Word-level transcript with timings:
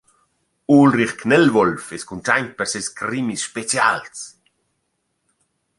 Ulrich 0.77 1.13
Knellwolf 1.23 1.91
es 1.99 2.07
cuntschaint 2.11 2.51
per 2.57 2.67
seis 2.73 2.87
crimis 3.01 3.45
specials. 3.49 4.25